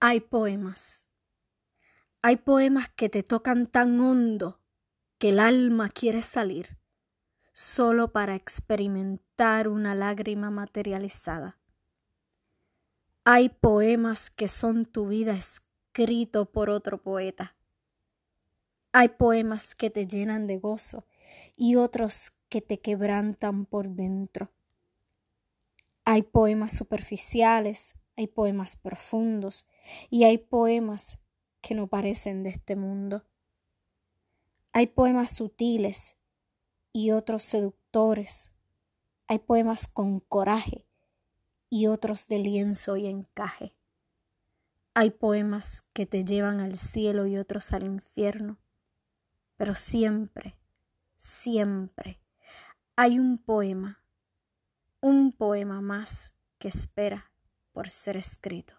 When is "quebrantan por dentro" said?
22.78-24.52